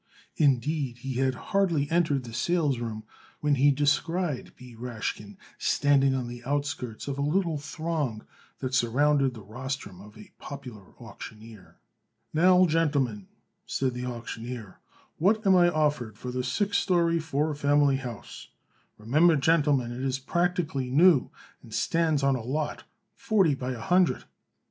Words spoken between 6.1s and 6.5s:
on the